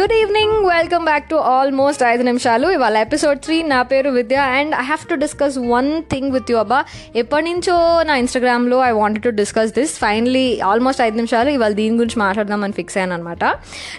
[0.00, 2.66] Good evening welcome back to almost ఐదు నిమిషాలు.
[2.76, 6.56] ఇవాళ ఎపిసోడ్ త్రీ నా పేరు Vidya and I have to discuss one thing with you
[6.62, 6.78] అబ్బా.
[7.22, 7.74] ఎప్పటి నుంచో
[8.08, 11.50] నా ఇన్స్టాగ్రామ్లో I wanted to discuss this finally almost ఐదు నిమిషాలు.
[11.56, 13.42] ఇవాళ దీని గురించి మాట్లాడదామని ఫిక్స్ అయ్యాను అనమాట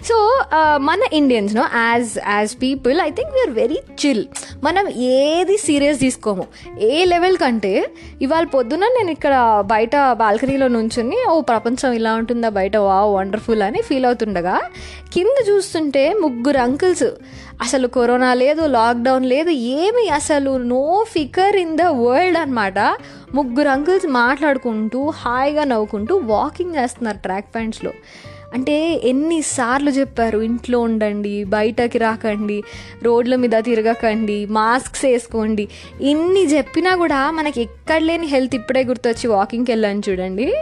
[0.08, 0.16] సో
[0.58, 4.24] uh, మన ఇండియన్స్ను as as people I think we're very chill
[4.66, 4.84] మనం
[5.18, 6.46] ఏది సీరియస్ తీసుకోము.
[6.90, 7.74] ఏ లెవెల్ కంటే
[8.26, 9.34] ఇవాళ పొద్దున నేను ఇక్కడ
[9.74, 9.94] బయట
[10.24, 12.74] బాల్కనీలో నుంచుని ఓ ప్రపంచం ఇలా ఉంటుందా బయట?
[12.88, 14.58] వా వండర్ఫుల్ అని ఫీల్ అవుతుండగా
[15.14, 17.08] కింద చూస్తుంటే ముగ్గురు అంకుల్స్.
[17.62, 22.78] అసలు కరోనా లేదు లాక్డౌన్ లేదు ఏమి అసలు నో ఫికర్ ఇన్ ద వరల్డ్ అనమాట
[23.34, 27.92] ముగ్గురు అంకుల్స్ మాట్లాడుకుంటూ హాయిగా నవ్వుకుంటూ వాకింగ్ చేస్తున్నారు ట్రాక్ ప్యాంట్స్లో
[28.54, 32.62] అంటే ఎన్నిసార్లు చెప్పారు ఇంట్లో ఉండండి బయటకి రాకండి
[33.02, 35.68] రోడ్ల మీద తిరగకండి మాస్క్స్ వేసుకోండి.
[36.00, 40.54] ఇన్ని చెప్పినా కూడా మనకి ఎక్కడ లేని హెల్త్ ఇప్పుడే గుర్తొచ్చి వాకింగ్కి వెళ్ళాను చూడండి.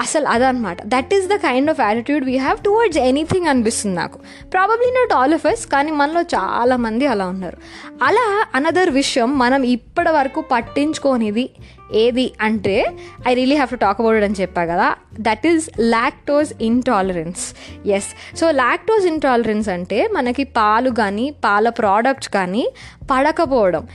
[0.00, 4.18] అసలు అదనమాట that is the kind of attitude we have towards anything అనిపిస్తుంది నాకు.
[4.52, 7.56] Probably not all of us కానీ మనలో చాలామంది అలా ఉన్నారు.
[8.02, 11.50] అలా అనదర్ విషయం మనం ఇప్పటి వరకు పట్టించుకోనిది
[11.92, 12.86] ఏది అంటే
[13.28, 14.94] I really have to talk about అని చెప్పా కదా.
[15.20, 17.42] That is lactose intolerance
[17.88, 22.72] yes so lactose intolerance అంటే మనకి పాలు కానీ పాల ప్రోడక్ట్స్ కానీ
[23.10, 23.88] పడకపోవడం.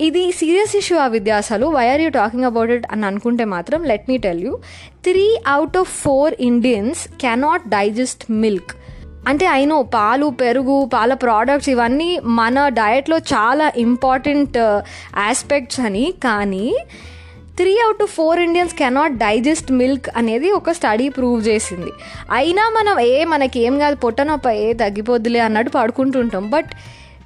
[0.00, 3.82] ఇది సీరియస్ ఇష్యూ ఆ విద్య అసలు why are you talking about it అని అనుకుంటే మాత్రం
[3.82, 4.52] let me tell you
[5.02, 8.72] three out of four Indians cannot digest milk
[9.28, 14.58] అంటే అయినో పాలు పెరుగు పాల ప్రోడక్ట్స్ ఇవన్నీ మన డయట్లో చాలా ఇంపార్టెంట్
[15.28, 16.04] ఆస్పెక్ట్స్ uh, అని.
[16.22, 16.66] కానీ
[17.56, 21.92] three out of four Indians cannot digest milk అనేది ఒక స్టడీ ప్రూవ్ చేసింది.
[22.32, 26.50] అయినా మనం ఏ మనకి ఏం కాదు పొట్టనొప్ప ఏ తగ్గిపోద్దులే అన్నట్టు పడుకుంటుంటాం.
[26.50, 26.72] బట్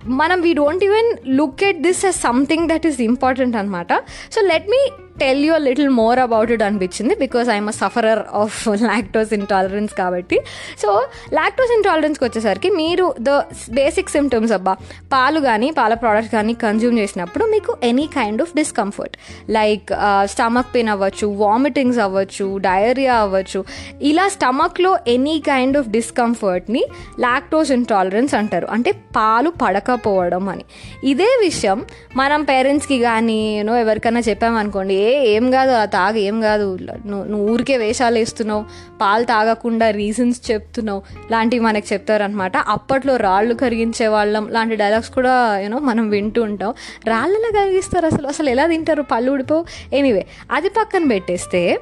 [0.01, 3.93] మనం we don't even look at this as something that is important అనమాట
[4.31, 4.81] so let me
[5.19, 10.39] tell you little more about it అనిపించింది because I'm a sufferer of lactose intolerance కాబట్టి.
[10.83, 13.31] సో లాక్టోస్ ఇంటాలరెన్స్కి వచ్చేసరికి మీరు ద
[13.71, 14.75] బేసిక్ సిమ్టమ్స్ అబ్బా
[15.13, 19.17] పాలు కానీ పాల ప్రోడక్ట్స్ కానీ కన్జ్యూమ్ చేసినప్పుడు మీకు any kind of discomfort
[19.51, 19.91] like
[20.25, 23.65] stomach pain అవ్వచ్చు వామిటింగ్స్ అవ్వచ్చు డయేరియా అవ్వచ్చు.
[24.03, 26.85] ఇలా స్టమక్లో ఎనీ కైండ్ ఆఫ్ డిస్కంఫర్ట్ని
[27.19, 28.67] లాక్టోస్ ఇంటాలరెన్స్ అంటారు.
[28.67, 30.65] అంటే పాలు పడకపోవడం అని.
[31.05, 31.79] ఇదే విషయం
[32.17, 36.79] మనం పేరెంట్స్కి కానీ యూనో ఎవరికైనా చెప్పామనుకోండి ఏ ఏం కాదు ఆ తాగ ఏం కాదు.
[37.07, 38.65] నువ్వు నువ్వు ఊరికే వేషాలు వేస్తున్నావు
[39.01, 45.79] పాలు తాగకుండా రీజన్స్ చెప్తున్నావు లాంటివి మనకు చెప్తారనమాట అప్పట్లో రాళ్ళు కరిగించే వాళ్ళం లాంటి డైలాగ్స్ కూడా యూనో
[45.79, 46.75] మనం వింటూ ఉంటాం.
[47.07, 49.03] రాళ్ళలో కరిగిస్తారు అసలు అసలు ఎలా తింటారు?
[49.03, 51.79] పళ్ళు ఊడిపో ఎనీవే అది పక్కన పెట్టేస్తే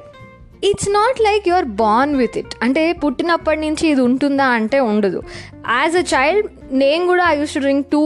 [0.63, 5.23] it's not like your born with it అంటే పుట్టినప్పటి నుంచి ఇది ఉంటుందా అంటే ఉండదు.
[5.69, 6.47] యాజ్ అ చైల్డ్
[6.83, 8.03] నేను కూడా I use to drink two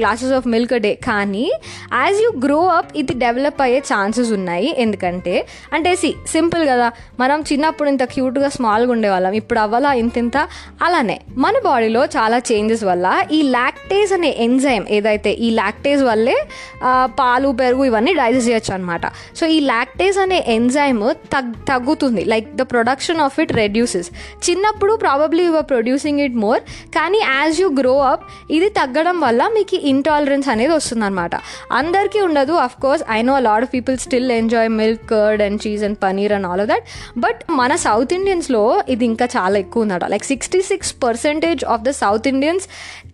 [0.00, 1.46] glasses of milk day కానీ
[2.02, 4.68] యాజ్ యూ గ్రో అప్ ఇది డెవలప్ అయ్యే ఛాన్సెస్ ఉన్నాయి.
[4.84, 5.34] ఎందుకంటే
[5.76, 6.88] అంటే సి సింపుల్ కదా.
[7.22, 9.34] మనం చిన్నప్పుడు ఇంత క్యూట్గా స్మాల్గా ఉండేవాళ్ళం.
[9.40, 9.90] ఇప్పుడు అవ్వాలా?
[10.02, 10.36] ఇంత ఇంత.
[10.86, 13.06] అలానే మన బాడీలో చాలా చేంజెస్ వల్ల
[13.38, 16.36] ఈ లాక్టేజ్ అనే ఎంజైమ్ ఏదైతే ఈ లాక్టేజ్ వల్లే
[17.20, 19.06] పాలు పెరుగు ఇవన్నీ డైజెస్ట్ చేయొచ్చు అనమాట
[19.40, 21.04] సో ఈ లాక్టేజ్ అనే ఎంజైమ్
[21.34, 22.24] తగ్ తగ్గుతుంది.
[22.34, 24.10] Like the production of it reduces
[24.48, 26.62] చిన్నప్పుడు probably your producing it more
[26.98, 31.34] కానీ యాజ్ యూ గ్రో అప్ ఇది తగ్గడం వల్ల మీకు ఇంటాలరెన్స్ అనేది వస్తుందన్నమాట.
[31.72, 35.84] అందరికీ ఉండదు of course I know lot of people still enjoy milk curd and cheese
[35.88, 36.86] and paneer and all that
[37.24, 40.04] but మన సౌత్ ఇండియన్స్లో ఇది ఇంకా చాలా ఎక్కువ ఉందట.
[40.14, 42.66] Like sixty six percentage of the south Indians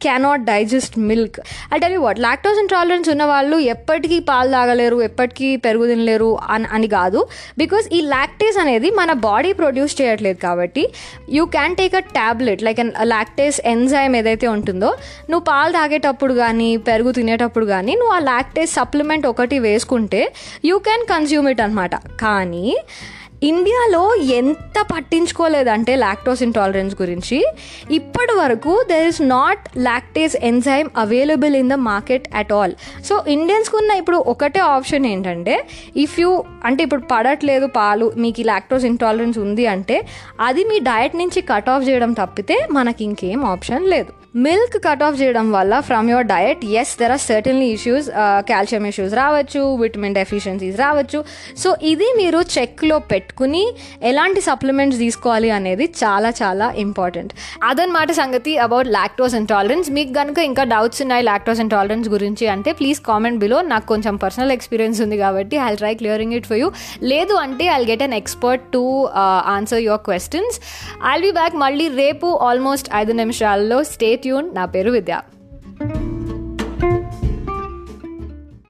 [0.05, 1.39] cannot digest milk
[1.73, 7.21] అంటే what lactose intolerance ఉన్న వాళ్ళు ఎప్పటికీ పాలు తాగలేరు ఎప్పటికీ పెరుగు తినలేరు అని అని కాదు.
[7.59, 10.83] బికాస్ ఈ లాక్టేస్ అనేది మన బాడీ ప్రొడ్యూస్ చేయట్లేదు కాబట్టి
[11.37, 12.81] you can take a tablet like
[13.15, 14.91] lactase enzyme ఏదైతే ఉంటుందో
[15.31, 20.23] నువ్వు పాలు తాగేటప్పుడు కానీ పెరుగు తినేటప్పుడు కానీ నువ్వు ఆ లాక్టేజ్ సప్లిమెంట్ ఒకటి వేసుకుంటే
[20.65, 22.67] యూ క్యాన్ కన్స్యూమ్ ఇట్ అనమాట కానీ
[23.51, 24.03] ఇండియాలో
[24.39, 27.39] ఎంత పట్టించుకోలేదంటే లాక్టోస్ ఇంటాలరెన్స్ గురించి.
[27.99, 32.75] ఇప్పటి వరకు there is not lactase enzyme available in the market at all
[33.09, 35.57] so ఇండియన్స్కి ఉన్న ఇప్పుడు ఒకటే ఆప్షన్ ఏంటంటే
[36.05, 36.31] ఇఫ్ యూ
[36.65, 39.97] అంటే ఇప్పుడు పడట్లేదు పాలు మీకు ఈ లాక్టోస్ ఇంటాలరెన్స్ ఉంది అంటే
[40.49, 44.13] అది మీ డయట్ నుంచి కట్ ఆఫ్ చేయడం తప్పితే మనకి ఇంకేం ఆప్షన్ లేదు.
[44.45, 48.07] మిల్క్ కట్ ఆఫ్ చేయడం వల్ల from your diet yes there are certainly issues
[48.51, 51.19] calcium issues రావచ్చు విటమిన్ డెఫిషియన్సీస్ రావచ్చు.
[51.63, 52.97] సో ఇది మీరు చెక్లో
[53.35, 53.63] పెట్టుకుని
[54.11, 57.33] ఎలాంటి సప్లిమెంట్స్ తీసుకోవాలి అనేది చాలా చాలా ఇంపార్టెంట్.
[57.69, 59.89] అదనమాట సంగతి అబౌట్ లాక్టోస్ ఇంటాలరెన్స్.
[59.97, 63.59] మీకు కనుక ఇంకా డౌట్స్ ఉన్నాయి లాక్టోస్ ఇంటాలరెన్స్ గురించి అంటే ప్లీజ్ కామెంట్ బిలో.
[63.73, 66.69] నాకు కొంచెం పర్సనల్ ఎక్స్పీరియన్స్ ఉంది కాబట్టి I try clearing it for you.
[67.13, 68.85] లేదు అంటే I'll get an expert to
[69.57, 70.59] answer your questions
[71.13, 73.81] I'll be back మళ్ళీ రేపు ఆల్మోస్ట్ ఐదు నిమిషాల్లో.
[73.95, 75.15] స్టేట్ ట్యూన్ నా పేరు విద్య.